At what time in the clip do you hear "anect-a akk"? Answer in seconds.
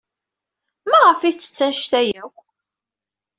1.65-2.37